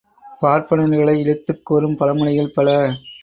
பார்ப்பனர்களை 0.41 1.19
இழித்துக் 1.19 1.65
கூறும் 1.65 1.97
பழமொழிகள் 1.97 2.53
பல. 2.53 2.69